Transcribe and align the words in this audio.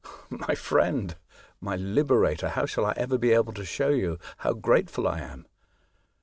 "My 0.31 0.55
friend, 0.55 1.15
my 1.59 1.75
liberator, 1.75 2.49
how 2.49 2.65
shall 2.65 2.87
I 2.87 2.95
ever 2.97 3.19
be 3.19 3.33
able 3.33 3.53
to 3.53 3.63
show 3.63 3.89
you 3.89 4.17
how 4.37 4.53
grateful 4.53 5.07
I 5.07 5.19
am 5.19 5.45